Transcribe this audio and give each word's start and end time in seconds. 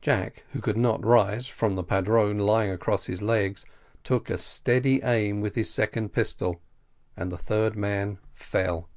Jack, 0.00 0.44
who 0.52 0.62
could 0.62 0.78
not 0.78 1.04
rise, 1.04 1.46
from 1.46 1.74
the 1.74 1.84
padrone 1.84 2.38
lying 2.38 2.70
across 2.70 3.04
his 3.04 3.20
legs, 3.20 3.66
took 4.02 4.30
a 4.30 4.38
steady 4.38 5.02
aim 5.02 5.42
with 5.42 5.56
his 5.56 5.68
second 5.68 6.10
pistol, 6.14 6.62
and 7.18 7.30
the 7.30 7.36
third 7.36 7.76
man 7.76 8.16
fell. 8.32 8.88